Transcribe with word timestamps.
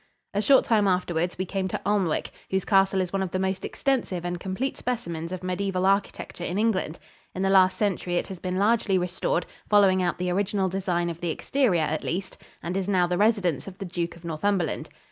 A 0.33 0.41
short 0.41 0.65
time 0.65 0.87
afterwards 0.87 1.37
we 1.37 1.45
came 1.45 1.67
to 1.67 1.79
Alnwick, 1.87 2.31
whose 2.49 2.65
castle 2.65 3.01
is 3.01 3.13
one 3.13 3.21
of 3.21 3.29
the 3.29 3.37
most 3.37 3.63
extensive 3.63 4.25
and 4.25 4.39
complete 4.39 4.75
specimens 4.75 5.31
of 5.31 5.43
mediaeval 5.43 5.85
architecture 5.85 6.43
in 6.43 6.57
England. 6.57 6.97
In 7.35 7.43
the 7.43 7.51
last 7.51 7.77
century 7.77 8.15
it 8.15 8.25
has 8.25 8.39
been 8.39 8.55
largely 8.57 8.97
restored, 8.97 9.45
following 9.69 10.01
out 10.01 10.17
the 10.17 10.31
original 10.31 10.69
design 10.69 11.11
of 11.11 11.21
the 11.21 11.29
exterior, 11.29 11.83
at 11.83 12.03
least, 12.03 12.39
and 12.63 12.75
is 12.75 12.87
now 12.89 13.05
the 13.05 13.19
residence 13.19 13.67
of 13.67 13.77
the 13.77 13.85
Duke 13.85 14.15
of 14.15 14.25
Northumberland. 14.25 14.89